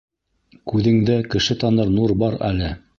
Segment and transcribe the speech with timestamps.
[0.71, 2.77] —Күҙеңдә кеше таныр нур бар әле.